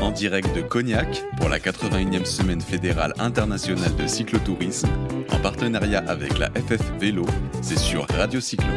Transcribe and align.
En 0.00 0.10
direct 0.10 0.54
de 0.54 0.62
Cognac 0.62 1.22
pour 1.38 1.48
la 1.48 1.58
81e 1.58 2.24
semaine 2.24 2.60
fédérale 2.60 3.12
internationale 3.18 3.94
de 3.96 4.06
cyclotourisme, 4.06 4.88
en 5.30 5.38
partenariat 5.38 6.04
avec 6.06 6.38
la 6.38 6.48
FF 6.50 6.82
Vélo, 7.00 7.26
c'est 7.62 7.78
sur 7.78 8.06
Radio 8.08 8.40
Cyclo. 8.40 8.68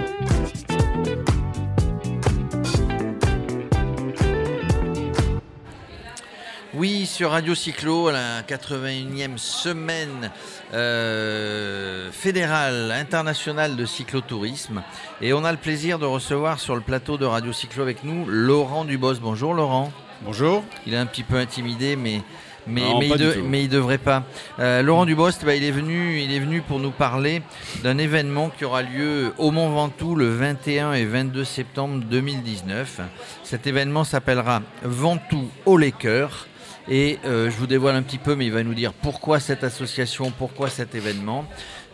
Oui, 6.80 7.06
sur 7.06 7.32
Radio 7.32 7.56
Cyclo, 7.56 8.10
la 8.10 8.42
81e 8.42 9.38
semaine 9.38 10.32
euh, 10.74 12.10
fédérale 12.12 12.92
internationale 12.92 13.76
de 13.76 13.86
cyclotourisme. 13.86 14.82
Et 15.22 15.34
on 15.34 15.44
a 15.44 15.52
le 15.52 15.58
plaisir 15.58 16.00
de 16.00 16.06
recevoir 16.06 16.62
sur 16.62 16.76
le 16.76 16.82
plateau 16.82 17.18
de 17.18 17.26
Radio 17.26 17.52
Cyclo 17.52 17.84
avec 17.84 18.06
nous 18.06 18.26
Laurent 18.26 18.86
Dubos. 18.86 19.16
Bonjour 19.16 19.54
Laurent. 19.54 19.92
Bonjour. 20.22 20.64
Il 20.86 20.94
est 20.94 20.98
un 20.98 21.06
petit 21.06 21.24
peu 21.24 21.38
intimidé, 21.38 21.96
mais, 21.96 22.22
mais, 22.68 22.82
Non, 22.82 23.00
mais, 23.00 23.08
pas 23.10 23.16
il, 23.16 23.22
de- 23.22 23.42
mais 23.42 23.64
il 23.64 23.70
devrait 23.70 23.98
pas. 23.98 24.24
Euh, 24.60 24.82
Laurent 24.82 25.06
Dubost, 25.06 25.46
bah, 25.46 25.56
il, 25.56 25.64
est 25.64 25.72
venu, 25.72 26.20
il 26.20 26.34
est 26.34 26.40
venu 26.40 26.62
pour 26.62 26.80
nous 26.80 26.92
parler 26.92 27.42
d'un 27.84 27.98
événement 27.98 28.50
qui 28.50 28.66
aura 28.66 28.82
lieu 28.82 29.34
au 29.38 29.52
Mont 29.52 29.70
Ventoux 29.70 30.16
le 30.16 30.30
21 30.30 30.94
et 30.94 31.06
22 31.06 31.44
septembre 31.46 32.04
2019. 32.10 33.00
Cet 33.44 33.66
événement 33.68 34.04
s'appellera 34.04 34.62
Ventoux 34.84 35.50
au 35.66 35.78
les 35.78 35.92
cœurs. 35.92 36.48
Et 36.92 37.20
euh, 37.26 37.52
je 37.52 37.56
vous 37.56 37.68
dévoile 37.68 37.96
un 37.96 38.02
petit 38.02 38.18
peu, 38.18 38.36
mais 38.36 38.48
il 38.48 38.52
va 38.52 38.64
nous 38.64 38.74
dire 38.74 38.94
pourquoi 38.94 39.40
cette 39.40 39.64
association, 39.64 40.32
pourquoi 40.32 40.70
cet 40.70 40.96
événement. 40.96 41.46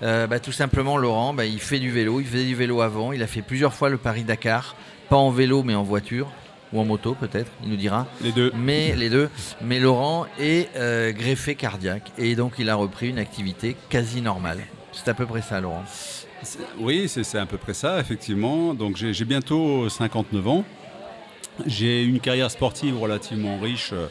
Euh, 0.03 0.25
bah, 0.25 0.39
tout 0.39 0.53
simplement, 0.53 0.97
Laurent, 0.97 1.33
bah, 1.33 1.45
il 1.45 1.59
fait 1.59 1.79
du 1.79 1.91
vélo, 1.91 2.21
il 2.21 2.25
faisait 2.25 2.45
du 2.45 2.55
vélo 2.55 2.81
avant, 2.81 3.11
il 3.11 3.21
a 3.21 3.27
fait 3.27 3.41
plusieurs 3.41 3.73
fois 3.73 3.89
le 3.89 3.97
Paris-Dakar, 3.97 4.75
pas 5.09 5.17
en 5.17 5.31
vélo 5.31 5.63
mais 5.63 5.75
en 5.75 5.83
voiture, 5.83 6.31
ou 6.75 6.79
en 6.81 6.85
moto 6.85 7.15
peut-être, 7.15 7.49
il 7.63 7.69
nous 7.69 7.75
dira 7.77 8.05
Les 8.21 8.31
deux. 8.31 8.51
mais 8.55 8.95
les 8.95 9.09
deux. 9.09 9.29
Mais 9.61 9.79
Laurent 9.79 10.27
est 10.39 10.69
euh, 10.75 11.11
greffé 11.13 11.55
cardiaque 11.55 12.11
et 12.17 12.35
donc 12.35 12.53
il 12.59 12.69
a 12.69 12.75
repris 12.75 13.09
une 13.09 13.17
activité 13.19 13.75
quasi 13.89 14.21
normale. 14.21 14.59
C'est 14.91 15.07
à 15.07 15.13
peu 15.13 15.25
près 15.25 15.41
ça, 15.41 15.59
Laurent. 15.61 15.83
Oui, 16.79 17.07
c'est 17.09 17.37
à 17.37 17.45
peu 17.45 17.57
près 17.57 17.73
ça, 17.73 17.99
effectivement. 17.99 18.73
Donc 18.73 18.97
j'ai 18.97 19.25
bientôt 19.25 19.89
59 19.89 20.47
ans. 20.47 20.63
J'ai 21.65 22.03
une 22.03 22.19
carrière 22.19 22.51
sportive 22.51 22.99
relativement 22.99 23.57
riche 23.57 23.91
euh, 23.93 24.07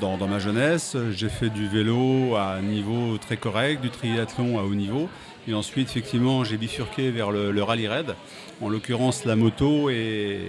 dans, 0.00 0.16
ma 0.26 0.38
jeunesse. 0.38 0.96
J'ai 1.12 1.28
fait 1.28 1.50
du 1.50 1.68
vélo 1.68 2.34
à 2.36 2.54
un 2.54 2.62
niveau 2.62 3.18
très 3.18 3.36
correct, 3.36 3.82
du 3.82 3.90
triathlon 3.90 4.58
à 4.58 4.62
haut 4.62 4.74
niveau. 4.74 5.08
Et 5.46 5.54
ensuite, 5.54 5.88
effectivement, 5.88 6.44
j'ai 6.44 6.56
bifurqué 6.56 7.10
vers 7.10 7.30
le, 7.30 7.62
rallye 7.62 7.88
raid, 7.88 8.14
en 8.60 8.68
l'occurrence 8.68 9.24
la 9.24 9.36
moto 9.36 9.90
et, 9.90 10.40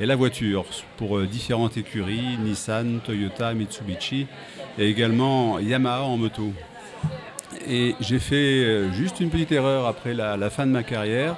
la 0.00 0.16
voiture, 0.16 0.64
pour 0.96 1.18
euh, 1.18 1.26
différentes 1.26 1.76
écuries, 1.76 2.36
Nissan, 2.38 3.00
Toyota, 3.04 3.54
Mitsubishi, 3.54 4.26
et 4.78 4.88
également 4.88 5.58
Yamaha 5.58 6.02
en 6.02 6.16
moto. 6.16 6.52
Et 7.68 7.94
j'ai 8.00 8.18
fait 8.18 8.64
euh, 8.64 8.92
juste 8.92 9.20
une 9.20 9.30
petite 9.30 9.52
erreur 9.52 9.86
après 9.86 10.14
la 10.14 10.50
fin 10.50 10.66
de 10.66 10.72
ma 10.72 10.82
carrière. 10.82 11.36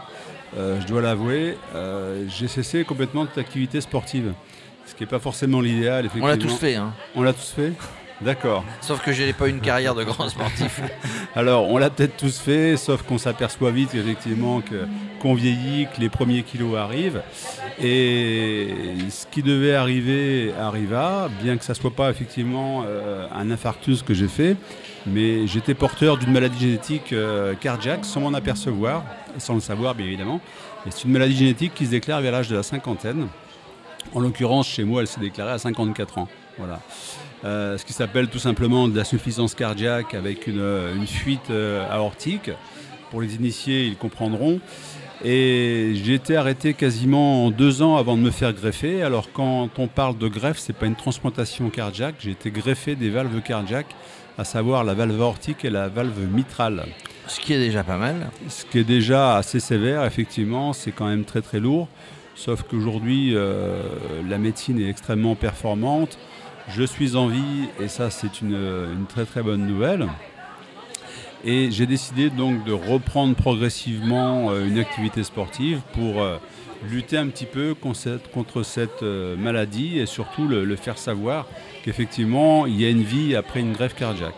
Euh, 0.56 0.80
je 0.80 0.86
dois 0.86 1.02
l'avouer, 1.02 1.56
euh, 1.74 2.24
j'ai 2.28 2.48
cessé 2.48 2.84
complètement 2.84 3.26
toute 3.26 3.38
activité 3.38 3.80
sportive. 3.80 4.32
Ce 4.86 4.94
qui 4.94 5.02
n'est 5.02 5.08
pas 5.08 5.18
forcément 5.18 5.60
l'idéal, 5.60 6.08
On 6.20 6.26
l'a 6.26 6.38
tous 6.38 6.54
fait, 6.56 6.74
hein. 6.76 6.94
On 7.14 7.22
l'a 7.22 7.34
tous 7.34 7.52
fait 7.54 7.72
D'accord. 8.20 8.64
sauf 8.80 9.00
que 9.00 9.12
je 9.12 9.22
n'ai 9.22 9.32
pas 9.32 9.48
une 9.48 9.60
carrière 9.60 9.94
de 9.94 10.02
grand 10.02 10.28
sportif. 10.28 10.80
Alors, 11.36 11.68
on 11.68 11.78
l'a 11.78 11.88
peut-être 11.88 12.16
tous 12.16 12.38
fait, 12.38 12.76
sauf 12.76 13.02
qu'on 13.02 13.18
s'aperçoit 13.18 13.70
vite 13.70 13.94
effectivement 13.94 14.60
qu'on 15.22 15.34
vieillit, 15.34 15.86
que 15.94 16.00
les 16.00 16.08
premiers 16.08 16.42
kilos 16.42 16.76
arrivent. 16.76 17.22
Et 17.80 18.68
ce 19.08 19.26
qui 19.26 19.42
devait 19.42 19.74
arriver 19.74 20.52
arriva, 20.58 21.28
bien 21.42 21.56
que 21.56 21.64
ça 21.64 21.74
soit 21.74 21.94
pas 21.94 22.10
effectivement 22.10 22.82
euh, 22.86 23.26
un 23.32 23.50
infarctus 23.52 24.02
que 24.02 24.14
j'ai 24.14 24.26
fait, 24.26 24.56
mais 25.06 25.46
j'étais 25.46 25.74
porteur 25.74 26.16
d'une 26.16 26.32
maladie 26.32 26.58
génétique 26.58 27.12
euh, 27.12 27.54
cardiaque 27.54 28.04
sans 28.04 28.20
m'en 28.20 28.34
apercevoir, 28.34 29.04
et 29.36 29.40
sans 29.40 29.54
le 29.54 29.60
savoir 29.60 29.94
bien 29.94 30.06
évidemment. 30.06 30.40
Et 30.86 30.90
c'est 30.90 31.04
une 31.04 31.12
maladie 31.12 31.36
génétique 31.36 31.74
qui 31.74 31.86
se 31.86 31.90
déclare 31.90 32.20
vers 32.20 32.32
l'âge 32.32 32.48
de 32.48 32.56
la 32.56 32.64
cinquantaine. 32.64 33.28
En 34.14 34.20
l'occurrence, 34.20 34.66
chez 34.66 34.84
moi, 34.84 35.02
elle 35.02 35.06
s'est 35.06 35.20
déclarée 35.20 35.52
à 35.52 35.58
54 35.58 36.18
ans. 36.18 36.28
Voilà. 36.56 36.80
Euh, 37.44 37.78
ce 37.78 37.84
qui 37.84 37.92
s'appelle 37.92 38.28
tout 38.28 38.38
simplement 38.38 38.88
de 38.88 38.96
l'insuffisance 38.96 39.54
cardiaque 39.54 40.14
avec 40.14 40.46
une, 40.46 40.60
euh, 40.60 40.94
une 40.94 41.06
fuite 41.06 41.50
euh, 41.50 41.88
aortique. 41.90 42.50
Pour 43.10 43.20
les 43.20 43.36
initiés, 43.36 43.86
ils 43.86 43.96
comprendront. 43.96 44.60
Et 45.24 45.92
j'ai 45.94 46.14
été 46.14 46.36
arrêté 46.36 46.74
quasiment 46.74 47.46
en 47.46 47.50
deux 47.50 47.82
ans 47.82 47.96
avant 47.96 48.16
de 48.16 48.22
me 48.22 48.30
faire 48.30 48.52
greffer. 48.52 49.02
Alors 49.02 49.32
quand 49.32 49.70
on 49.78 49.88
parle 49.88 50.16
de 50.16 50.28
greffe, 50.28 50.58
c'est 50.58 50.72
pas 50.72 50.86
une 50.86 50.96
transplantation 50.96 51.70
cardiaque. 51.70 52.16
J'ai 52.20 52.32
été 52.32 52.50
greffé 52.50 52.94
des 52.94 53.10
valves 53.10 53.40
cardiaques, 53.42 53.94
à 54.36 54.44
savoir 54.44 54.84
la 54.84 54.94
valve 54.94 55.20
aortique 55.20 55.64
et 55.64 55.70
la 55.70 55.88
valve 55.88 56.20
mitrale. 56.32 56.86
Ce 57.26 57.40
qui 57.40 57.52
est 57.52 57.58
déjà 57.58 57.82
pas 57.82 57.96
mal. 57.96 58.30
Ce 58.48 58.64
qui 58.64 58.78
est 58.78 58.84
déjà 58.84 59.36
assez 59.36 59.60
sévère, 59.60 60.04
effectivement, 60.04 60.72
c'est 60.72 60.92
quand 60.92 61.08
même 61.08 61.24
très 61.24 61.42
très 61.42 61.58
lourd. 61.58 61.88
Sauf 62.36 62.62
qu'aujourd'hui, 62.62 63.32
euh, 63.34 63.82
la 64.28 64.38
médecine 64.38 64.80
est 64.80 64.88
extrêmement 64.88 65.34
performante. 65.34 66.16
Je 66.70 66.82
suis 66.82 67.16
en 67.16 67.28
vie 67.28 67.68
et 67.80 67.88
ça, 67.88 68.10
c'est 68.10 68.42
une, 68.42 69.06
très 69.08 69.24
très 69.24 69.42
bonne 69.42 69.66
nouvelle. 69.66 70.06
Et 71.44 71.70
j'ai 71.70 71.86
décidé 71.86 72.28
donc 72.28 72.64
de 72.64 72.72
reprendre 72.72 73.34
progressivement 73.34 74.50
euh, 74.50 74.66
une 74.66 74.78
activité 74.78 75.22
sportive 75.22 75.80
pour 75.94 76.20
euh, 76.20 76.36
lutter 76.90 77.16
un 77.16 77.28
petit 77.28 77.46
peu 77.46 77.74
contre 77.74 78.62
cette, 78.64 79.02
euh, 79.02 79.36
maladie 79.36 79.98
et 79.98 80.06
surtout 80.06 80.46
le, 80.46 80.76
faire 80.76 80.98
savoir 80.98 81.46
qu'effectivement, 81.84 82.66
il 82.66 82.78
y 82.78 82.84
a 82.84 82.90
une 82.90 83.02
vie 83.02 83.34
après 83.34 83.60
une 83.60 83.72
greffe 83.72 83.94
cardiaque. 83.94 84.34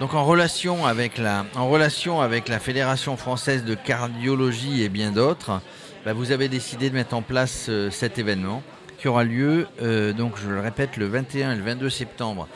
Donc 0.00 0.14
en 0.14 0.24
relation 0.24 0.86
avec 0.86 1.16
la, 1.16 1.44
en 1.54 1.68
relation 1.68 2.22
avec 2.22 2.48
la 2.48 2.58
Fédération 2.58 3.16
française 3.16 3.64
de 3.64 3.74
cardiologie 3.74 4.82
et 4.82 4.88
bien 4.88 5.12
d'autres, 5.12 5.60
bah, 6.04 6.12
vous 6.12 6.32
avez 6.32 6.48
décidé 6.48 6.88
de 6.90 6.94
mettre 6.94 7.14
en 7.14 7.22
place 7.22 7.70
cet 7.90 8.18
événement 8.18 8.62
qui 9.00 9.08
aura 9.08 9.24
lieu, 9.24 9.66
euh, 9.82 10.12
donc 10.12 10.34
je 10.36 10.48
le 10.48 10.60
répète, 10.60 10.96
le 10.96 11.06
21 11.06 11.52
et 11.52 11.56
le 11.56 11.62
22 11.62 11.88
septembre 11.88 12.46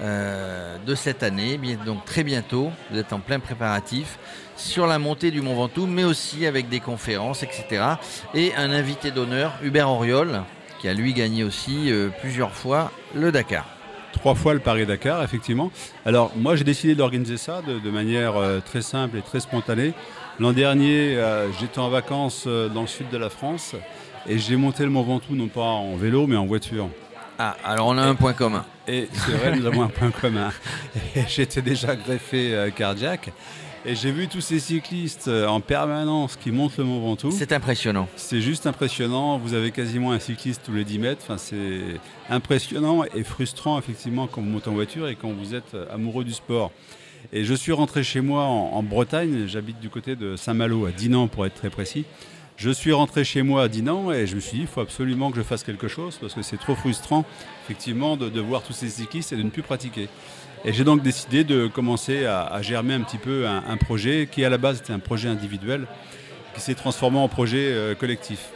euh, 0.00 0.76
de 0.84 0.94
cette 0.96 1.22
année, 1.22 1.56
bien, 1.56 1.76
donc 1.86 2.04
très 2.04 2.24
bientôt, 2.24 2.70
vous 2.90 2.98
êtes 2.98 3.12
en 3.12 3.20
plein 3.20 3.38
préparatif 3.38 4.18
sur 4.56 4.88
la 4.88 4.98
montée 4.98 5.30
du 5.30 5.40
Mont 5.40 5.54
Ventoux, 5.54 5.86
mais 5.86 6.02
aussi 6.02 6.46
avec 6.46 6.68
des 6.68 6.80
conférences, 6.80 7.44
etc. 7.44 7.84
Et 8.34 8.52
un 8.56 8.72
invité 8.72 9.12
d'honneur, 9.12 9.52
Hubert 9.62 9.88
Auriol, 9.88 10.42
qui 10.80 10.88
a 10.88 10.94
lui 10.94 11.14
gagné 11.14 11.44
aussi 11.44 11.92
euh, 11.92 12.08
plusieurs 12.20 12.52
fois 12.52 12.90
le 13.14 13.30
Dakar. 13.30 13.68
Trois 14.12 14.34
fois 14.34 14.54
le 14.54 14.60
Paris-Dakar, 14.60 15.22
effectivement. 15.22 15.70
Alors, 16.04 16.32
moi, 16.36 16.56
j'ai 16.56 16.64
décidé 16.64 16.94
d'organiser 16.94 17.36
ça 17.36 17.62
de, 17.62 17.90
manière 17.90 18.34
très 18.64 18.80
simple 18.80 19.18
et 19.18 19.22
très 19.22 19.40
spontanée. 19.40 19.92
L'an 20.38 20.52
dernier, 20.52 21.20
j'étais 21.58 21.80
en 21.80 21.90
vacances 21.90 22.46
dans 22.46 22.82
le 22.82 22.86
sud 22.86 23.10
de 23.10 23.18
la 23.18 23.28
France 23.28 23.74
et 24.28 24.38
j'ai 24.38 24.56
monté 24.56 24.84
le 24.84 24.90
Mont 24.90 25.02
Ventoux, 25.02 25.34
non 25.34 25.48
pas 25.48 25.62
en 25.62 25.96
vélo, 25.96 26.26
mais 26.26 26.36
en 26.36 26.46
voiture. 26.46 26.88
Ah, 27.38 27.56
alors 27.64 27.88
on 27.88 27.98
a 27.98 28.02
un 28.02 28.14
point 28.14 28.32
commun. 28.32 28.64
Et 28.86 29.08
c'est 29.12 29.32
vrai, 29.32 29.56
nous 29.56 29.66
avons 29.66 29.82
un 29.82 29.88
point 29.88 30.10
commun. 30.10 30.52
J'étais 31.28 31.62
déjà 31.62 31.96
greffé 31.96 32.54
euh, 32.54 32.70
cardiaque 32.70 33.32
et 33.86 33.94
j'ai 33.94 34.12
vu 34.12 34.28
tous 34.28 34.40
ces 34.40 34.60
cyclistes 34.60 35.28
euh, 35.28 35.46
en 35.46 35.60
permanence 35.60 36.36
qui 36.36 36.50
montent 36.50 36.78
le 36.78 36.84
Mont 36.84 37.00
Ventoux. 37.00 37.30
C'est 37.30 37.52
impressionnant. 37.52 38.08
C'est 38.16 38.40
juste 38.40 38.66
impressionnant. 38.66 39.36
Vous 39.38 39.52
avez 39.52 39.72
quasiment 39.72 40.12
un 40.12 40.18
cycliste 40.18 40.62
tous 40.64 40.72
les 40.72 40.84
10 40.84 40.98
mètres. 41.00 41.20
Enfin, 41.24 41.36
c'est 41.36 42.00
impressionnant 42.30 43.04
et 43.14 43.24
frustrant, 43.24 43.78
effectivement, 43.78 44.26
quand 44.26 44.40
vous 44.40 44.48
montez 44.48 44.70
en 44.70 44.74
voiture 44.74 45.08
et 45.08 45.16
quand 45.16 45.30
vous 45.32 45.54
êtes 45.54 45.74
euh, 45.74 45.92
amoureux 45.92 46.24
du 46.24 46.32
sport. 46.32 46.72
Et 47.32 47.44
je 47.44 47.52
suis 47.52 47.72
rentré 47.72 48.02
chez 48.02 48.22
moi 48.22 48.44
en, 48.44 48.70
en 48.72 48.82
Bretagne. 48.82 49.46
J'habite 49.46 49.80
du 49.80 49.90
côté 49.90 50.16
de 50.16 50.36
Saint-Malo, 50.36 50.86
à 50.86 50.90
Dinan 50.90 51.28
pour 51.28 51.44
être 51.44 51.54
très 51.54 51.70
précis. 51.70 52.06
Je 52.56 52.70
suis 52.70 52.92
rentré 52.92 53.24
chez 53.24 53.42
moi 53.42 53.64
à 53.64 53.68
Dinan 53.68 54.12
et 54.12 54.26
je 54.26 54.36
me 54.36 54.40
suis 54.40 54.58
dit, 54.58 54.62
il 54.62 54.66
faut 54.68 54.80
absolument 54.80 55.30
que 55.30 55.36
je 55.36 55.42
fasse 55.42 55.64
quelque 55.64 55.88
chose 55.88 56.18
parce 56.20 56.34
que 56.34 56.42
c'est 56.42 56.56
trop 56.56 56.76
frustrant, 56.76 57.24
effectivement, 57.64 58.16
de, 58.16 58.40
voir 58.40 58.62
tous 58.62 58.72
ces 58.72 58.88
cyclistes 58.88 59.32
et 59.32 59.36
de 59.36 59.42
ne 59.42 59.50
plus 59.50 59.62
pratiquer. 59.62 60.08
Et 60.64 60.72
j'ai 60.72 60.84
donc 60.84 61.02
décidé 61.02 61.42
de 61.42 61.66
commencer 61.66 62.26
à, 62.26 62.62
germer 62.62 62.94
un 62.94 63.00
petit 63.00 63.18
peu 63.18 63.46
un, 63.46 63.76
projet 63.76 64.28
qui, 64.30 64.44
à 64.44 64.50
la 64.50 64.58
base, 64.58 64.78
était 64.78 64.92
un 64.92 65.00
projet 65.00 65.28
individuel, 65.28 65.86
qui 66.54 66.60
s'est 66.60 66.76
transformé 66.76 67.18
en 67.18 67.28
projet 67.28 67.72
euh, 67.72 67.96
collectif. 67.96 68.50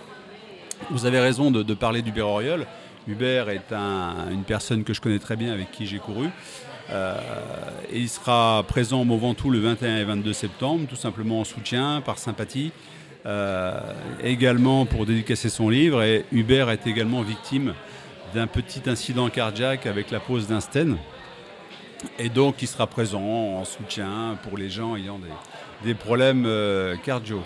Vous 0.91 1.05
avez 1.05 1.19
raison 1.19 1.51
de, 1.51 1.75
parler 1.75 2.01
d'Hubert 2.01 2.29
Auriol. 2.29 2.67
Hubert 3.09 3.51
est 3.51 3.73
un- 3.73 4.31
une 4.31 4.45
personne 4.45 4.85
que 4.85 4.95
je 4.95 5.01
connais 5.01 5.19
très 5.19 5.35
bien, 5.35 5.53
avec 5.53 5.73
qui 5.73 5.87
j'ai 5.87 5.99
couru. 5.99 6.29
Euh, 6.91 7.19
et 7.91 7.99
il 7.99 8.09
sera 8.09 8.65
présent 8.67 9.01
au 9.01 9.05
Mont 9.05 9.19
Ventoux 9.19 9.51
le 9.51 9.59
21 9.59 9.99
et 9.99 10.05
22 10.05 10.33
septembre, 10.33 10.87
tout 10.89 10.97
simplement 10.97 11.41
en 11.41 11.45
soutien, 11.45 12.01
par 12.01 12.19
sympathie, 12.19 12.71
également 14.23 14.87
pour 14.87 15.07
dédicacer 15.07 15.49
son 15.49 15.69
livre. 15.69 16.03
Et 16.03 16.25
Hubert 16.33 16.71
est 16.71 16.87
également 16.87 17.23
victime 17.23 17.75
d'un 18.35 18.47
petit 18.47 18.83
incident 18.87 19.29
cardiaque 19.31 19.87
avec 19.87 20.11
la 20.11 20.21
pose 20.21 20.49
d'un 20.49 20.61
stent. 20.61 20.97
Et 22.19 22.29
donc 22.29 22.63
il 22.63 22.69
sera 22.69 22.87
présent 22.87 23.21
en 23.21 23.65
soutien 23.65 24.39
pour 24.43 24.57
les 24.57 24.71
gens 24.71 24.97
ayant 24.97 25.19
des, 25.85 25.95
problèmes 25.95 26.45
euh, 26.47 26.97
cardio. 26.97 27.43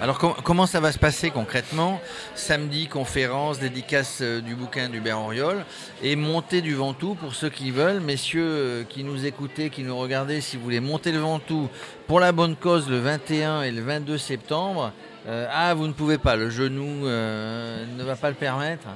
Alors 0.00 0.18
comment 0.18 0.66
ça 0.66 0.80
va 0.80 0.92
se 0.92 0.98
passer 0.98 1.30
concrètement? 1.30 2.00
Samedi, 2.34 2.86
conférence, 2.86 3.58
dédicace 3.58 4.20
euh, 4.22 4.40
du 4.40 4.54
bouquin 4.54 4.88
d'Hubert 4.88 5.20
Auriol 5.20 5.64
et 6.02 6.16
montée 6.16 6.62
du 6.62 6.74
Ventoux 6.74 7.14
pour 7.14 7.34
ceux 7.34 7.50
qui 7.50 7.70
veulent. 7.70 8.00
Messieurs 8.00 8.46
euh, 8.46 8.84
qui 8.84 9.04
nous 9.04 9.26
écoutez, 9.26 9.68
qui 9.70 9.82
nous 9.82 9.96
regardez, 9.96 10.40
si 10.40 10.56
vous 10.56 10.64
voulez 10.64 10.80
monter 10.80 11.12
le 11.12 11.18
Ventoux 11.18 11.68
pour 12.06 12.18
la 12.18 12.32
bonne 12.32 12.56
cause 12.56 12.88
le 12.88 12.98
21 12.98 13.62
et 13.62 13.70
le 13.70 13.82
22 13.82 14.16
septembre, 14.16 14.92
euh, 14.92 15.13
ah 15.26 15.74
vous 15.74 15.86
ne 15.86 15.92
pouvez 15.92 16.18
pas, 16.18 16.36
le 16.36 16.50
genou 16.50 17.06
ne 17.06 18.02
va 18.02 18.16
pas 18.16 18.28
le 18.28 18.36
permettre 18.36 18.88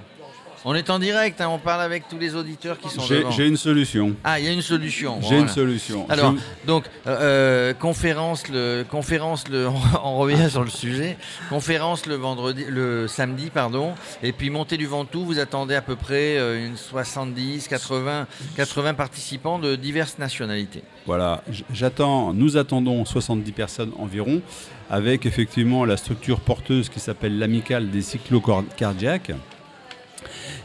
on 0.64 0.75
est 0.75 0.90
en 0.90 0.99
direct, 0.99 1.40
hein, 1.40 1.49
on 1.49 1.58
parle 1.58 1.82
avec 1.82 2.08
tous 2.08 2.19
les 2.19 2.34
auditeurs 2.34 2.78
qui 2.78 2.88
sont 2.88 3.06
devant. 3.06 3.31
J'ai 3.31 3.46
une 3.46 3.56
solution. 3.56 4.14
Ah, 4.25 4.38
il 4.40 4.46
y 4.46 4.49
a 4.49 4.52
une 4.52 4.62
solution. 4.62 5.20
J'ai 5.22 5.38
une 5.38 5.49
solution. 5.49 6.06
Alors, 6.08 6.34
donc, 6.66 6.84
euh, 7.06 7.19
euh, 7.20 7.75
conférence, 7.75 8.49
le, 8.49 8.84
conférence 8.88 9.49
le, 9.49 9.69
on 10.05 10.19
revient 10.19 10.50
sur 10.50 10.64
le 10.64 10.70
sujet. 10.70 11.16
Conférence 11.49 12.06
le 12.06 12.16
vendredi, 12.16 12.64
le 12.69 13.06
samedi, 13.06 13.50
pardon, 13.50 13.94
et 14.22 14.32
puis 14.32 14.50
montée 14.50 14.76
du 14.76 14.87
Ventoux. 14.87 15.25
Vous 15.25 15.38
attendez 15.38 15.75
à 15.75 15.82
peu 15.82 15.96
près 15.96 16.38
euh, 16.38 16.66
une 16.66 16.76
70, 16.76 17.69
80, 17.69 18.26
80 18.56 18.94
participants 18.94 19.58
de 19.58 19.76
diverses 19.76 20.19
nationalités. 20.19 20.82
Voilà, 21.06 21.43
j'attends, 21.72 22.34
nous 22.34 22.56
attendons 22.56 23.05
70 23.05 23.52
personnes 23.52 23.93
environ, 23.99 24.43
avec 24.90 25.26
effectivement 25.26 25.84
la 25.84 25.96
structure 25.96 26.40
porteuse 26.40 26.88
qui 26.88 27.00
s'appelle 27.00 27.38
l'amicale 27.38 27.90
des 27.90 28.02
cyclocardiaques. 28.02 29.32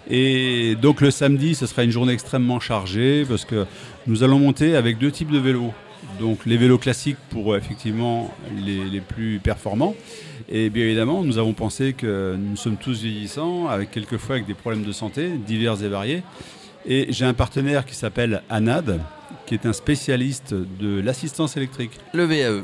Et 0.10 0.76
donc 0.82 1.02
le 1.02 1.12
samedi, 1.12 1.56
ce 1.56 1.66
sera 1.66 1.84
une 1.84 1.92
journée 1.92 2.14
extrêmement 2.14 2.60
chargée 2.60 3.26
parce 3.28 3.46
que 3.46 3.66
nous 4.08 4.24
allons 4.24 4.40
monter 4.40 4.76
avec 4.76 4.98
deux 4.98 5.12
types 5.12 5.32
de 5.32 5.40
vélos. 5.40 5.74
Donc 6.20 6.46
les 6.46 6.58
vélos 6.58 6.78
classiques 6.78 7.18
pour 7.30 7.56
effectivement 7.56 8.34
les, 8.58 9.02
plus 9.02 9.40
performants. 9.40 9.96
Et 10.50 10.70
bien 10.70 10.84
évidemment, 10.84 11.24
nous 11.24 11.38
avons 11.38 11.54
pensé 11.54 11.94
que 11.94 12.36
nous 12.38 12.58
sommes 12.58 12.78
tous 12.78 13.02
vieillissants, 13.02 13.68
avec 13.68 13.92
quelquefois 13.92 14.36
avec 14.36 14.48
des 14.48 14.54
problèmes 14.54 14.84
de 14.84 14.92
santé 14.92 15.30
divers 15.30 15.82
et 15.84 15.88
variés. 15.88 16.24
Et 16.86 17.08
j'ai 17.10 17.26
un 17.26 17.34
partenaire 17.34 17.86
qui 17.86 17.96
s'appelle 17.96 18.44
ANAD, 18.50 19.00
qui 19.46 19.54
est 19.54 19.66
un 19.66 19.74
spécialiste 19.74 20.54
de 20.54 21.00
l'assistance 21.00 21.56
électrique. 21.56 21.92
Le 22.14 22.26
VAE. 22.26 22.64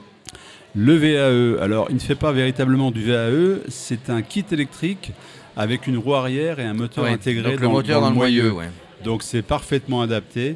Le 0.76 0.96
VAE, 0.96 1.64
alors 1.64 1.88
il 1.90 1.96
ne 1.96 2.02
fait 2.02 2.16
pas 2.16 2.32
véritablement 2.32 2.92
du 2.92 3.04
VAE, 3.04 3.62
c'est 3.70 4.10
un 4.10 4.22
kit 4.22 4.46
électrique 4.52 5.14
avec 5.56 5.88
une 5.88 5.98
roue 5.98 6.16
arrière 6.16 6.60
et 6.60 6.64
un 6.64 6.74
moteur 6.74 7.06
intégré 7.06 7.56
dans, 7.56 7.62
le 7.62 7.68
moteur 7.68 8.02
dans, 8.02 8.10
le 8.10 8.16
moyeu. 8.16 8.56
Donc 9.04 9.24
c'est 9.24 9.42
parfaitement 9.42 10.02
adapté. 10.02 10.56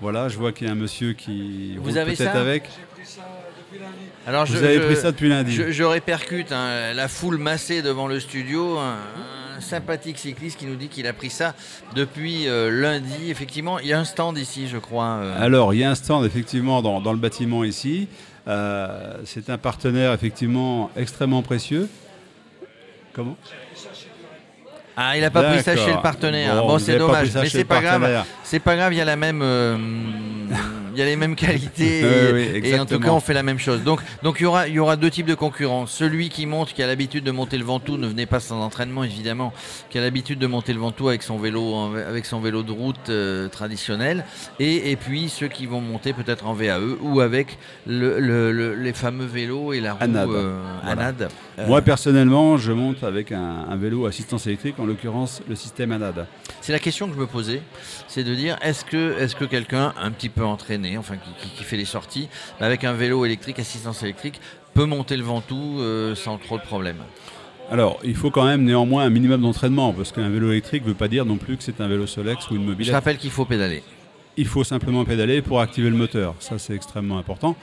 Voilà, 0.00 0.28
je 0.28 0.36
vois 0.36 0.52
qu'il 0.52 0.66
y 0.66 0.70
a 0.70 0.72
un 0.72 0.76
monsieur 0.76 1.12
qui 1.12 1.76
vous 1.78 1.96
avez 1.96 2.14
peut-être 2.14 2.36
avec. 2.36 2.68
Alors 4.26 4.46
vous 4.46 4.62
avez 4.62 4.80
pris 4.80 4.96
ça 4.96 5.12
depuis 5.12 5.28
lundi. 5.28 5.52
Je, 5.52 5.82
répercute 5.82 6.52
hein, 6.52 6.92
la 6.94 7.08
foule 7.08 7.38
massée 7.38 7.82
devant 7.82 8.06
le 8.06 8.20
studio. 8.20 8.78
Un, 8.78 8.96
sympathique 9.60 10.18
cycliste 10.18 10.58
qui 10.58 10.66
nous 10.66 10.76
dit 10.76 10.88
qu'il 10.88 11.06
a 11.06 11.12
pris 11.12 11.30
ça 11.30 11.54
depuis 11.94 12.48
euh, 12.48 12.70
lundi. 12.70 13.30
Effectivement, 13.30 13.78
il 13.78 13.86
y 13.86 13.92
a 13.92 13.98
un 13.98 14.04
stand 14.04 14.36
ici, 14.38 14.68
je 14.68 14.78
crois. 14.78 15.20
Euh. 15.22 15.42
Alors, 15.42 15.74
il 15.74 15.80
y 15.80 15.84
a 15.84 15.90
un 15.90 15.94
stand 15.94 16.24
effectivement 16.24 16.82
dans, 16.82 17.12
le 17.12 17.18
bâtiment 17.18 17.64
ici. 17.64 18.08
Euh, 18.46 19.18
c'est 19.24 19.50
un 19.50 19.58
partenaire 19.58 20.12
effectivement 20.12 20.90
extrêmement 20.96 21.42
précieux. 21.42 21.88
Comment? 23.12 23.36
Ah, 24.96 25.16
il 25.16 25.20
n'a 25.22 25.30
pas 25.30 25.42
pris 25.42 25.62
ça 25.62 25.76
chez 25.76 25.92
le 25.92 26.02
partenaire. 26.02 26.54
Bon, 26.62 26.78
c'est 26.78 26.98
dommage, 26.98 27.30
mais 27.34 27.48
c'est 27.48 27.64
pas 27.64 27.80
grave. 27.80 28.24
C'est 28.42 28.60
pas 28.60 28.76
grave, 28.76 28.92
il 28.92 28.96
y 28.96 29.00
a 29.00 29.04
la 29.04 29.16
même. 29.16 29.42
Euh, 30.94 30.96
il 30.96 30.98
y 30.98 31.02
a 31.02 31.06
les 31.06 31.16
mêmes 31.16 31.36
qualités 31.36 32.00
et, 32.64 32.78
en 32.78 32.86
tout 32.86 32.98
cas 32.98 33.10
on 33.10 33.20
fait 33.20 33.34
la 33.34 33.42
même 33.42 33.58
chose. 33.58 33.82
Donc 33.82 34.00
donc 34.22 34.36
il 34.40 34.44
y 34.44 34.46
aura 34.46 34.68
il 34.68 34.74
y 34.74 34.78
aura 34.78 34.96
deux 34.96 35.10
types 35.10 35.26
de 35.26 35.34
concurrents. 35.34 35.86
Celui 35.86 36.28
qui 36.28 36.46
monte 36.46 36.72
qui 36.72 36.82
a 36.82 36.86
l'habitude 36.86 37.24
de 37.24 37.30
monter 37.30 37.58
le 37.58 37.64
Ventoux 37.64 37.96
ne 37.96 38.06
venez 38.06 38.26
pas 38.26 38.40
sans 38.40 38.60
entraînement 38.60 39.04
évidemment, 39.04 39.52
qui 39.90 39.98
a 39.98 40.00
l'habitude 40.00 40.38
de 40.38 40.46
monter 40.46 40.72
le 40.72 40.80
Ventoux 40.80 41.08
avec 41.08 41.22
son 41.22 41.38
vélo 41.38 41.94
avec 42.08 42.26
son 42.26 42.40
vélo 42.40 42.62
de 42.62 42.72
route 42.72 43.08
euh, 43.08 43.48
traditionnel 43.48 44.24
et, 44.58 44.90
et, 44.90 44.96
puis 44.96 45.28
ceux 45.28 45.48
qui 45.48 45.66
vont 45.66 45.80
monter 45.80 46.12
peut-être 46.12 46.46
en 46.46 46.54
VAE 46.54 46.78
ou 47.00 47.20
avec 47.20 47.58
le, 47.86 48.74
les 48.74 48.92
fameux 48.92 49.26
vélos 49.26 49.72
et 49.72 49.80
la 49.80 49.94
roue 49.94 50.02
ANAD. 50.02 51.28
Euh, 51.58 51.66
Moi 51.66 51.82
personnellement, 51.82 52.56
je 52.56 52.72
monte 52.72 53.04
avec 53.04 53.32
un, 53.32 53.66
un 53.68 53.76
vélo 53.76 54.06
assistance 54.06 54.46
électrique 54.46 54.78
en 54.78 54.86
l'occurrence 54.86 55.42
le 55.48 55.54
système 55.54 55.92
ANAD. 55.92 56.26
C'est 56.60 56.72
la 56.72 56.78
question 56.78 57.08
que 57.08 57.14
je 57.14 57.18
me 57.18 57.26
posais, 57.26 57.62
c'est 58.08 58.24
de 58.24 58.34
dire 58.34 58.56
est-ce 58.62 58.84
que 58.84 59.18
est-ce 59.18 59.36
que 59.36 59.44
quelqu'un 59.44 59.92
un 60.00 60.10
petit 60.10 60.28
peu 60.28 60.44
entraîné 60.44 60.83
enfin 60.98 61.16
qui, 61.56 61.64
fait 61.64 61.76
les 61.76 61.84
sorties, 61.84 62.28
avec 62.60 62.84
un 62.84 62.92
vélo 62.92 63.24
électrique, 63.24 63.58
assistance 63.58 64.02
électrique, 64.02 64.40
peut 64.74 64.86
monter 64.86 65.16
le 65.16 65.22
Ventoux 65.22 65.80
euh, 65.80 66.14
sans 66.14 66.38
trop 66.38 66.58
de 66.58 66.62
problèmes. 66.62 67.02
Alors, 67.70 67.98
il 68.04 68.14
faut 68.14 68.30
quand 68.30 68.44
même 68.44 68.64
néanmoins 68.64 69.04
un 69.04 69.10
minimum 69.10 69.40
d'entraînement, 69.40 69.92
parce 69.92 70.12
qu'un 70.12 70.28
vélo 70.28 70.50
électrique 70.50 70.82
ne 70.82 70.88
veut 70.88 70.94
pas 70.94 71.08
dire 71.08 71.24
non 71.24 71.36
plus 71.36 71.56
que 71.56 71.62
c'est 71.62 71.80
un 71.80 71.88
vélo 71.88 72.06
Solex 72.06 72.50
ou 72.50 72.56
une 72.56 72.64
mobilette. 72.64 72.88
Je 72.88 72.92
rappelle 72.92 73.16
qu'il 73.16 73.30
faut 73.30 73.46
pédaler. 73.46 73.82
Il 74.36 74.46
faut 74.46 74.64
simplement 74.64 75.04
pédaler 75.04 75.42
pour 75.42 75.60
activer 75.60 75.88
le 75.88 75.96
moteur, 75.96 76.34
ça 76.40 76.58
c'est 76.58 76.74
extrêmement 76.74 77.18
important. 77.18 77.56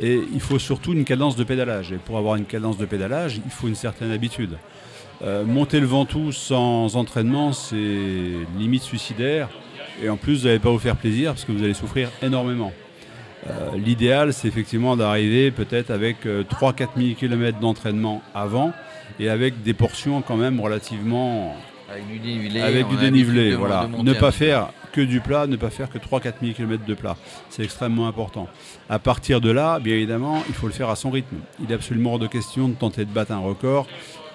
Et 0.00 0.20
il 0.34 0.40
faut 0.40 0.58
surtout 0.58 0.92
une 0.92 1.04
cadence 1.04 1.36
de 1.36 1.44
pédalage. 1.44 1.92
Et 1.92 1.96
pour 1.96 2.18
avoir 2.18 2.34
une 2.34 2.46
cadence 2.46 2.78
de 2.78 2.84
pédalage, 2.84 3.40
il 3.44 3.50
faut 3.50 3.68
une 3.68 3.76
certaine 3.76 4.10
habitude. 4.10 4.58
Euh, 5.22 5.44
monter 5.44 5.80
le 5.80 5.86
Ventoux 5.86 6.32
sans 6.32 6.96
entraînement, 6.96 7.52
c'est 7.52 7.76
limite 8.58 8.82
suicidaire. 8.82 9.48
Et 10.02 10.08
en 10.08 10.16
plus, 10.16 10.40
vous 10.40 10.46
n'allez 10.46 10.58
pas 10.58 10.70
vous 10.70 10.78
faire 10.78 10.96
plaisir 10.96 11.32
parce 11.32 11.44
que 11.44 11.52
vous 11.52 11.62
allez 11.62 11.74
souffrir 11.74 12.10
énormément. 12.22 12.72
Euh, 13.48 13.76
l'idéal, 13.76 14.32
c'est 14.32 14.48
effectivement 14.48 14.96
d'arriver 14.96 15.50
peut-être 15.50 15.90
avec 15.90 16.26
3-4 16.26 16.26
euh, 16.26 16.86
000 16.96 17.14
km 17.14 17.58
d'entraînement 17.60 18.22
avant 18.34 18.72
et 19.20 19.28
avec 19.28 19.62
des 19.62 19.74
portions 19.74 20.22
quand 20.22 20.36
même 20.36 20.60
relativement. 20.60 21.56
Avec 21.90 22.08
du 22.08 22.18
dénivelé. 22.18 22.60
Avec 22.60 22.88
du 22.88 22.96
dénivelé, 22.96 23.54
voilà. 23.54 23.88
Ne 24.02 24.12
pas 24.12 24.32
faire 24.32 24.70
que 24.92 25.00
du 25.00 25.20
plat, 25.20 25.46
ne 25.46 25.56
pas 25.56 25.70
faire 25.70 25.90
que 25.90 25.98
3-4 25.98 26.34
000 26.42 26.54
km 26.54 26.84
de 26.84 26.94
plat. 26.94 27.16
C'est 27.50 27.62
extrêmement 27.62 28.08
important. 28.08 28.48
À 28.88 28.98
partir 28.98 29.40
de 29.40 29.50
là, 29.50 29.78
bien 29.78 29.94
évidemment, 29.94 30.42
il 30.48 30.54
faut 30.54 30.66
le 30.66 30.72
faire 30.72 30.88
à 30.88 30.96
son 30.96 31.10
rythme. 31.10 31.36
Il 31.62 31.70
est 31.70 31.74
absolument 31.74 32.14
hors 32.14 32.18
de 32.18 32.26
question 32.26 32.68
de 32.68 32.74
tenter 32.74 33.04
de 33.04 33.10
battre 33.10 33.32
un 33.32 33.38
record 33.38 33.86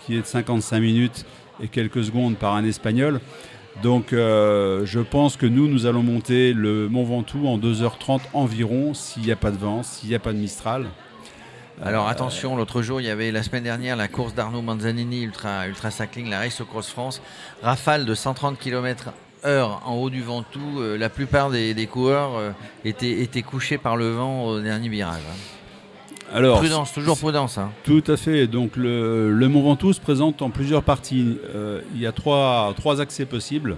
qui 0.05 0.15
est 0.15 0.21
de 0.21 0.25
55 0.25 0.79
minutes 0.79 1.25
et 1.61 1.67
quelques 1.67 2.03
secondes 2.03 2.37
par 2.37 2.55
un 2.55 2.63
Espagnol. 2.63 3.19
Donc 3.81 4.13
euh, 4.13 4.85
je 4.85 4.99
pense 4.99 5.37
que 5.37 5.45
nous, 5.45 5.67
nous 5.67 5.85
allons 5.85 6.03
monter 6.03 6.53
le 6.53 6.87
Mont 6.87 7.03
Ventoux 7.03 7.47
en 7.47 7.57
2h30 7.57 8.21
environ, 8.33 8.93
s'il 8.93 9.23
n'y 9.23 9.31
a 9.31 9.35
pas 9.35 9.51
de 9.51 9.57
vent, 9.57 9.81
s'il 9.83 10.09
n'y 10.09 10.15
a 10.15 10.19
pas 10.19 10.33
de 10.33 10.37
Mistral. 10.37 10.85
Alors 11.83 12.07
attention, 12.07 12.55
l'autre 12.55 12.83
jour, 12.83 13.01
il 13.01 13.07
y 13.07 13.09
avait 13.09 13.31
la 13.31 13.41
semaine 13.41 13.63
dernière 13.63 13.95
la 13.95 14.07
course 14.07 14.35
d'Arnaud 14.35 14.61
Manzanini 14.61 15.23
Ultra, 15.23 15.67
Ultra 15.67 15.89
Cycling, 15.89 16.29
la 16.29 16.39
Race 16.39 16.61
Cross 16.67 16.89
France, 16.89 17.21
rafale 17.63 18.05
de 18.05 18.13
130 18.13 18.59
km 18.59 19.13
heure 19.45 19.81
en 19.85 19.95
haut 19.95 20.11
du 20.11 20.21
Ventoux. 20.21 20.79
Euh, 20.79 20.97
la 20.97 21.09
plupart 21.09 21.49
des, 21.49 21.87
coureurs 21.91 22.37
euh, 22.37 22.51
étaient, 22.85 23.21
étaient, 23.21 23.41
couchés 23.41 23.79
par 23.79 23.97
le 23.97 24.11
vent 24.11 24.45
au 24.45 24.59
dernier 24.59 24.89
virage. 24.89 25.23
Hein. 25.27 25.60
Alors, 26.33 26.59
prudence, 26.59 26.93
toujours 26.93 27.17
prudence. 27.17 27.57
Hein. 27.57 27.71
Tout 27.83 28.03
à 28.07 28.15
fait. 28.15 28.47
Donc 28.47 28.77
le, 28.77 29.47
Mont 29.49 29.61
Ventoux 29.61 29.93
se 29.93 29.99
présente 29.99 30.41
en 30.41 30.49
plusieurs 30.49 30.83
parties. 30.83 31.37
Euh, 31.53 31.81
il 31.93 32.01
y 32.01 32.07
a 32.07 32.11
trois, 32.11 32.73
trois 32.77 33.01
accès 33.01 33.25
possibles 33.25 33.77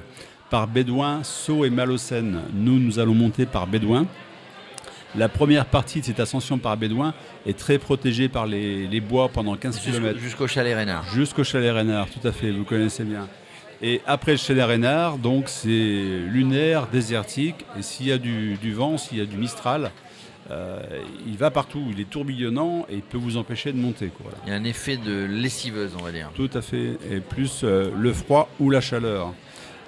par 0.49 0.67
Bédouin, 0.67 1.23
Sceaux 1.23 1.65
et 1.65 1.71
Malocène. 1.71 2.41
Nous, 2.53 2.79
nous 2.79 2.99
allons 2.99 3.15
monter 3.15 3.45
par 3.45 3.65
Bédouin. 3.65 4.05
La 5.15 5.29
première 5.29 5.65
partie 5.65 5.99
de 5.99 6.05
cette 6.05 6.19
ascension 6.19 6.57
par 6.57 6.75
Bédouin 6.77 7.13
est 7.45 7.57
très 7.57 7.77
protégée 7.77 8.29
par 8.29 8.47
les, 8.47 9.01
bois 9.01 9.29
pendant 9.29 9.55
15 9.55 9.79
km. 9.79 10.19
Jusqu'au 10.19 10.47
chalet 10.47 10.75
Reynard. 10.75 11.05
Jusqu'au 11.13 11.43
chalet 11.43 11.71
Reynard, 11.71 12.07
tout 12.09 12.27
à 12.27 12.31
fait, 12.31 12.51
vous 12.51 12.63
connaissez 12.63 13.03
bien. 13.03 13.27
Et 13.81 14.01
après 14.07 14.31
le 14.31 14.37
chalet 14.37 14.65
Reynard, 14.65 15.17
donc 15.17 15.45
c'est 15.49 15.67
lunaire, 15.67 16.87
désertique. 16.87 17.65
Et 17.77 17.81
s'il 17.81 18.07
y 18.07 18.11
a 18.11 18.17
du, 18.17 18.55
du 18.55 18.73
vent, 18.73 18.97
s'il 18.97 19.17
y 19.17 19.21
a 19.21 19.25
du 19.25 19.37
Mistral, 19.37 19.91
euh, 20.51 20.81
il 21.25 21.37
va 21.37 21.51
partout, 21.51 21.81
il 21.89 22.01
est 22.01 22.09
tourbillonnant 22.09 22.85
et 22.89 22.95
il 22.95 23.01
peut 23.01 23.17
vous 23.17 23.37
empêcher 23.37 23.71
de 23.71 23.77
monter. 23.77 24.11
Il 24.45 24.49
y 24.49 24.53
a 24.53 24.57
un 24.57 24.63
effet 24.63 24.97
de 24.97 25.23
lessiveuse, 25.25 25.91
on 25.99 26.03
va 26.03 26.11
dire. 26.11 26.31
Tout 26.35 26.49
à 26.53 26.61
fait, 26.61 26.97
et 27.09 27.19
plus 27.19 27.61
euh, 27.63 27.91
le 27.97 28.13
froid 28.13 28.49
ou 28.59 28.69
la 28.69 28.81
chaleur. 28.81 29.33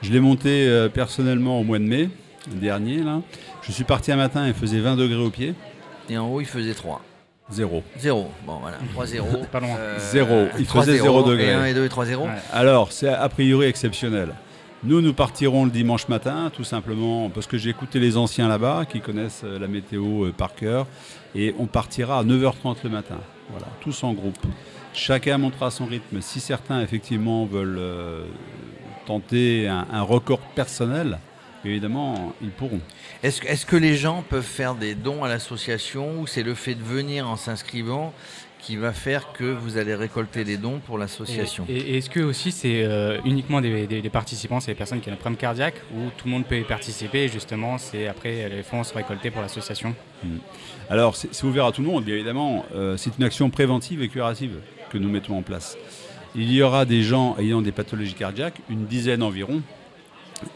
Je 0.01 0.11
l'ai 0.11 0.19
monté 0.19 0.67
euh, 0.67 0.87
personnellement 0.87 1.59
au 1.59 1.63
mois 1.63 1.79
de 1.79 1.83
mai 1.83 2.09
dernier. 2.47 2.97
Là. 3.03 3.21
Je 3.63 3.71
suis 3.71 3.83
parti 3.83 4.11
un 4.11 4.17
matin, 4.17 4.47
il 4.47 4.53
faisait 4.53 4.79
20 4.79 4.95
degrés 4.95 5.21
au 5.21 5.29
pied. 5.29 5.53
Et 6.09 6.17
en 6.17 6.27
haut, 6.27 6.39
il 6.39 6.47
faisait 6.47 6.73
3. 6.73 7.01
Zéro. 7.51 7.83
Zéro. 7.97 8.31
Bon, 8.45 8.59
voilà. 8.59 8.77
3-0. 8.95 9.45
Pas 9.51 9.59
loin. 9.59 9.77
Zéro. 9.97 10.47
Il 10.57 10.65
faisait 10.65 10.97
0 10.97 11.23
degrés. 11.23 11.47
Et 11.47 11.53
1 11.53 11.65
et 11.65 11.73
2 11.73 11.85
et 11.85 11.89
3-0. 11.89 12.27
Alors, 12.51 12.91
c'est 12.91 13.09
a 13.09 13.27
priori 13.29 13.67
exceptionnel. 13.67 14.33
Nous, 14.85 15.01
nous 15.01 15.13
partirons 15.13 15.65
le 15.65 15.71
dimanche 15.71 16.07
matin, 16.09 16.51
tout 16.55 16.63
simplement 16.63 17.29
parce 17.31 17.47
que 17.47 17.57
j'ai 17.57 17.71
écouté 17.71 17.99
les 17.99 18.17
anciens 18.17 18.47
là-bas 18.47 18.85
qui 18.85 19.01
connaissent 19.01 19.41
euh, 19.43 19.57
la 19.57 19.67
météo 19.67 20.25
euh, 20.25 20.31
par 20.31 20.53
cœur. 20.53 20.85
Et 21.33 21.55
on 21.57 21.65
partira 21.65 22.19
à 22.19 22.23
9h30 22.23 22.75
le 22.83 22.91
matin. 22.91 23.17
Voilà, 23.49 23.65
tous 23.81 24.03
en 24.03 24.13
groupe. 24.13 24.37
Chacun 24.93 25.39
montera 25.39 25.71
son 25.71 25.87
rythme. 25.87 26.21
Si 26.21 26.39
certains, 26.39 26.81
effectivement, 26.81 27.45
veulent 27.47 27.79
euh, 27.79 28.25
tenter 29.07 29.67
un, 29.67 30.03
record 30.03 30.39
personnel, 30.39 31.17
évidemment, 31.63 32.33
ils 32.43 32.51
pourront. 32.51 32.79
Est-ce 33.23 33.41
que- 33.41 33.47
est-ce 33.47 33.65
que 33.65 33.75
les 33.75 33.95
gens 33.95 34.23
peuvent 34.29 34.43
faire 34.43 34.75
des 34.75 34.93
dons 34.93 35.23
à 35.23 35.27
l'association 35.27 36.21
ou 36.21 36.27
c'est 36.27 36.43
le 36.43 36.53
fait 36.53 36.75
de 36.75 36.83
venir 36.83 37.27
en 37.27 37.37
s'inscrivant 37.37 38.13
qui 38.59 38.77
va 38.77 38.93
faire 38.93 39.31
que 39.33 39.43
vous 39.43 39.77
allez 39.77 39.93
récolter 39.93 40.43
des 40.43 40.57
dons 40.57 40.79
pour 40.83 40.97
l'association 40.97 41.65
Et, 41.69 41.77
et 41.77 41.97
est-ce 41.97 42.09
que 42.09 42.19
aussi 42.19 42.51
c'est 42.51 42.83
euh, 42.83 43.19
uniquement 43.23 43.61
des, 43.61 43.85
des- 43.85 44.01
des 44.01 44.09
participants, 44.09 44.59
c'est 44.59 44.71
les 44.71 44.75
personnes 44.75 45.01
qui 45.01 45.09
ont 45.09 45.13
un 45.13 45.17
problème 45.17 45.37
cardiaque 45.37 45.75
ou 45.93 46.09
tout 46.17 46.25
le 46.25 46.31
monde 46.31 46.45
peut 46.45 46.57
y 46.57 46.63
participer 46.63 47.25
et 47.25 47.27
justement 47.29 47.77
c'est 47.77 48.07
après 48.07 48.49
les 48.49 48.63
fonds 48.63 48.83
sont 48.83 48.95
récoltés 48.95 49.29
pour 49.29 49.41
l'association? 49.41 49.93
Alors, 50.89 51.15
c'est 51.15 51.29
c'est 51.33 51.45
ouvert 51.45 51.65
à 51.65 51.71
tout 51.71 51.81
le 51.81 51.87
monde, 51.87 52.03
bien 52.05 52.15
évidemment. 52.15 52.65
Euh, 52.73 52.97
c'est 52.97 53.11
une 53.17 53.23
action 53.23 53.49
préventive 53.51 54.01
et 54.01 54.07
curative 54.09 54.53
que 54.89 54.97
nous 54.97 55.09
mettons 55.09 55.37
en 55.37 55.41
place. 55.43 55.77
Il 56.35 56.51
y 56.51 56.61
aura 56.63 56.85
des 56.85 57.03
gens 57.03 57.35
ayant 57.37 57.61
des 57.61 57.71
pathologies 57.71 58.13
cardiaques, 58.15 58.59
une 58.69 58.85
dizaine 58.85 59.21
environ, 59.21 59.61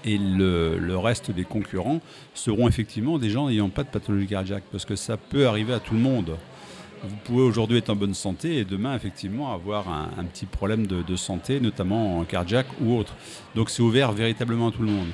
et 0.04 0.18
le, 0.18 0.78
le 0.78 0.98
reste 0.98 1.32
des 1.32 1.44
concurrents 1.46 2.02
seront 2.34 2.68
effectivement 2.68 3.18
des 3.18 3.30
gens 3.30 3.48
n'ayant 3.48 3.70
pas 3.70 3.84
de 3.84 3.90
pathologie 3.90 4.28
cardiaque, 4.28 4.64
parce 4.72 4.86
que 4.86 4.96
ça 4.96 5.18
peut 5.18 5.48
arriver 5.48 5.74
à 5.74 5.80
tout 5.80 5.94
le 5.94 6.00
monde. 6.02 6.38
Vous 7.04 7.16
pouvez 7.24 7.44
aujourd'hui 7.44 7.78
être 7.78 7.90
en 7.90 7.96
bonne 7.96 8.14
santé 8.14 8.58
et 8.58 8.66
demain, 8.66 8.96
effectivement, 8.96 9.54
avoir 9.54 9.88
un, 9.90 10.24
petit 10.26 10.46
problème 10.46 10.86
de, 10.86 11.16
santé, 11.16 11.60
notamment 11.60 12.20
en 12.20 12.24
cardiaque 12.26 12.68
ou 12.82 12.98
autre. 12.98 13.16
Donc, 13.56 13.70
c'est 13.70 13.82
ouvert 13.82 14.12
véritablement 14.12 14.68
à 14.68 14.72
tout 14.72 14.82
le 14.82 14.92
monde. 14.92 15.08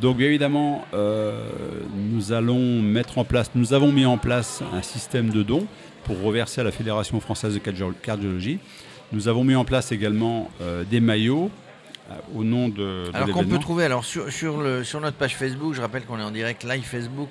Donc, 0.00 0.18
bien 0.18 0.26
évidemment, 0.26 0.84
euh, 0.94 1.50
nous 1.94 2.32
allons 2.32 2.82
mettre 2.82 3.18
en 3.18 3.24
place, 3.24 3.50
nous 3.54 3.72
avons 3.72 3.92
mis 3.92 4.04
en 4.04 4.18
place 4.18 4.62
un 4.72 4.82
système 4.82 5.30
de 5.30 5.42
dons 5.42 5.66
pour 6.04 6.20
reverser 6.22 6.60
à 6.60 6.64
la 6.64 6.72
Fédération 6.72 7.20
française 7.20 7.54
de 7.54 7.58
cardio- 7.58 7.94
cardiologie. 8.02 8.58
Nous 9.12 9.28
avons 9.28 9.44
mis 9.44 9.54
en 9.54 9.64
place 9.64 9.92
également 9.92 10.50
euh, 10.60 10.84
des 10.84 11.00
maillots 11.00 11.50
au 12.34 12.44
nom 12.44 12.68
de, 12.68 13.10
de 13.10 13.10
Alors 13.14 13.30
qu'on 13.30 13.44
peut 13.44 13.58
trouver 13.58 13.84
alors 13.84 14.04
sur, 14.04 14.30
sur, 14.32 14.60
le, 14.60 14.84
sur 14.84 15.00
notre 15.00 15.16
page 15.16 15.36
Facebook, 15.36 15.74
je 15.74 15.80
rappelle 15.80 16.04
qu'on 16.04 16.18
est 16.18 16.22
en 16.22 16.30
direct 16.30 16.64
live 16.64 16.82
Facebook, 16.82 17.28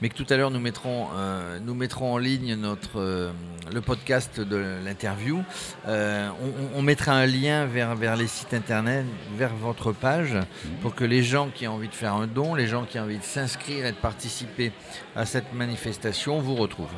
mais 0.00 0.08
que 0.08 0.14
tout 0.14 0.26
à 0.30 0.36
l'heure 0.36 0.50
nous 0.50 0.60
mettrons, 0.60 1.08
euh, 1.16 1.58
nous 1.64 1.74
mettrons 1.74 2.14
en 2.14 2.18
ligne 2.18 2.54
notre, 2.54 3.00
euh, 3.00 3.30
le 3.72 3.80
podcast 3.80 4.40
de 4.40 4.78
l'interview. 4.84 5.42
Euh, 5.86 6.28
on, 6.74 6.78
on 6.78 6.82
mettra 6.82 7.12
un 7.12 7.26
lien 7.26 7.66
vers, 7.66 7.94
vers 7.94 8.16
les 8.16 8.26
sites 8.26 8.54
internet, 8.54 9.04
vers 9.36 9.54
votre 9.54 9.92
page, 9.92 10.36
pour 10.80 10.94
que 10.94 11.04
les 11.04 11.22
gens 11.22 11.48
qui 11.54 11.66
ont 11.66 11.74
envie 11.74 11.88
de 11.88 11.94
faire 11.94 12.14
un 12.14 12.26
don, 12.26 12.54
les 12.54 12.66
gens 12.66 12.84
qui 12.84 12.98
ont 12.98 13.02
envie 13.02 13.18
de 13.18 13.24
s'inscrire 13.24 13.86
et 13.86 13.92
de 13.92 13.96
participer 13.96 14.72
à 15.16 15.26
cette 15.26 15.52
manifestation 15.52 16.40
vous 16.40 16.54
retrouvent. 16.54 16.88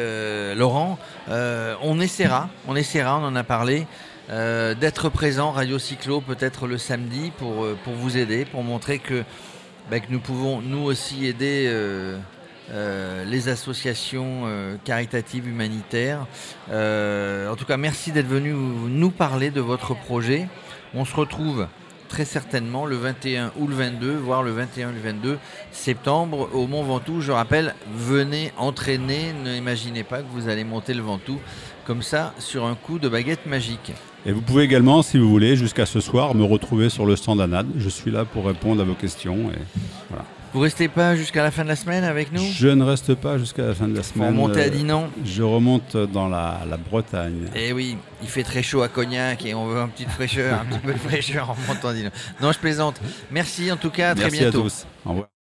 Laurent. 0.55 0.97
On 1.27 1.99
essaiera, 1.99 2.49
on 2.67 2.75
essaiera, 2.75 3.19
on 3.19 3.25
en 3.25 3.35
a 3.35 3.43
parlé, 3.43 3.85
euh, 4.31 4.75
d'être 4.75 5.09
présent 5.09 5.51
Radio 5.51 5.77
Cyclo 5.77 6.21
peut-être 6.21 6.65
le 6.65 6.77
samedi 6.77 7.33
pour, 7.37 7.65
euh, 7.65 7.77
pour 7.83 7.93
vous 7.93 8.17
aider, 8.17 8.45
pour 8.45 8.63
montrer 8.63 8.99
que, 8.99 9.25
bah, 9.89 9.99
que 9.99 10.09
nous 10.09 10.21
pouvons 10.21 10.61
nous 10.61 10.83
aussi 10.83 11.25
aider 11.25 11.65
euh, 11.67 12.17
les 13.25 13.49
associations 13.49 14.43
caritatives 14.85 15.49
humanitaires. 15.49 16.25
En 16.69 17.55
tout 17.57 17.65
cas, 17.65 17.75
merci 17.75 18.13
d'être 18.13 18.27
venu 18.27 18.53
nous 18.53 19.11
parler 19.11 19.51
de 19.51 19.59
votre 19.59 19.93
projet. 19.93 20.47
On 20.93 21.03
se 21.03 21.13
retrouve 21.13 21.67
très 22.07 22.23
certainement 22.25 22.85
le 22.85 22.95
21 22.95 23.51
ou 23.57 23.67
le 23.67 23.75
22, 23.75 24.15
voire 24.15 24.43
le 24.43 24.51
21 24.51 24.89
ou 24.89 24.93
le 24.93 24.99
22 24.99 25.39
septembre 25.71 26.49
au 26.53 26.67
Mont 26.67 26.83
Ventoux. 26.83 27.19
Je 27.19 27.31
rappelle, 27.31 27.73
venez 27.93 28.53
entraîner, 28.57 29.33
n'imaginez 29.43 30.03
pas 30.03 30.19
que 30.19 30.27
vous 30.31 30.47
allez 30.47 30.63
monter 30.63 30.93
le 30.93 31.01
Ventoux 31.01 31.39
comme 31.85 32.01
ça 32.01 32.33
sur 32.39 32.65
un 32.65 32.75
coup 32.75 32.99
de 32.99 33.07
baguette 33.09 33.45
magique. 33.45 33.93
Et 34.25 34.31
vous 34.31 34.41
pouvez 34.41 34.63
également, 34.63 35.01
si 35.01 35.17
vous 35.17 35.27
voulez, 35.29 35.55
jusqu'à 35.55 35.85
ce 35.85 35.99
soir, 35.99 36.35
me 36.35 36.43
retrouver 36.43 36.89
sur 36.89 37.05
le 37.05 37.15
stand 37.15 37.41
ANAD. 37.41 37.67
Je 37.77 37.89
suis 37.89 38.11
là 38.11 38.23
pour 38.25 38.45
répondre 38.45 38.81
à 38.81 38.85
vos 38.85 38.93
questions. 38.93 39.49
Et 39.51 40.15
Vous 40.53 40.59
restez 40.59 40.87
pas 40.89 41.15
jusqu'à 41.15 41.41
la 41.41 41.49
fin 41.49 41.63
de 41.63 41.69
la 41.69 41.75
semaine 41.75 42.03
avec 42.03 42.31
nous? 42.31 42.43
Je 42.53 42.67
ne 42.67 42.83
reste 42.83 43.15
pas 43.15 43.37
jusqu'à 43.39 43.63
la 43.67 43.73
fin 43.73 43.87
de 43.87 43.95
la 43.95 44.03
semaine. 44.03 44.35
monter 44.35 44.61
à 44.61 44.65
Euh, 44.65 44.69
Dinan 44.69 45.09
Je 45.25 45.41
remonte 45.41 45.97
dans 45.97 46.27
la, 46.29 46.59
la 46.69 46.77
Bretagne. 46.77 47.47
Eh 47.55 47.73
oui, 47.73 47.97
il 48.21 48.27
fait 48.27 48.43
très 48.43 48.61
chaud 48.61 48.83
à 48.83 48.89
Cognac 48.89 49.43
et 49.45 49.55
on 49.55 49.65
veut 49.65 49.79
un 49.79 49.87
petit 49.87 50.05
fraîcheur, 50.05 50.59
un 50.61 50.65
petit 50.65 50.79
peu 50.79 50.93
de 50.93 50.99
fraîcheur 50.99 51.49
en 51.49 51.55
montant 51.67 51.87
à 51.87 51.93
Dinan. 51.93 52.11
Non, 52.41 52.51
je 52.51 52.59
plaisante. 52.59 53.01
Merci 53.31 53.71
en 53.71 53.77
tout 53.77 53.89
cas, 53.89 54.11
à 54.11 54.13
très 54.15 54.25
Merci 54.25 54.39
bientôt. 54.41 54.59
à 54.59 54.63
tous. 54.63 54.85
Au 55.05 55.09
revoir. 55.09 55.40